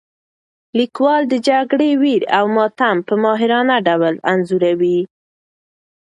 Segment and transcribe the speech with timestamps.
[0.79, 4.99] لیکوال د جګړې ویر او ماتم په ماهرانه ډول انځوروي.